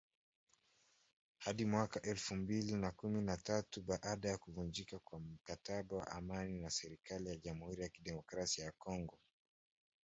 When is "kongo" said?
8.71-9.17